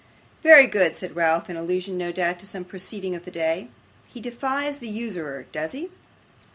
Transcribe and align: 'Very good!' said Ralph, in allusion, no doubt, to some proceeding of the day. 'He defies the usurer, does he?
'Very 0.41 0.65
good!' 0.65 0.95
said 0.95 1.15
Ralph, 1.15 1.47
in 1.47 1.55
allusion, 1.55 1.95
no 1.95 2.11
doubt, 2.11 2.39
to 2.39 2.47
some 2.47 2.65
proceeding 2.65 3.15
of 3.15 3.23
the 3.23 3.29
day. 3.29 3.69
'He 4.07 4.19
defies 4.19 4.79
the 4.79 4.89
usurer, 4.89 5.45
does 5.51 5.73
he? 5.73 5.91